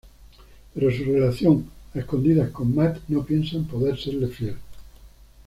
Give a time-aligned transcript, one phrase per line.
[0.73, 4.55] Pero su relación a escondidas con Matt, no piensa en poder serle fiel.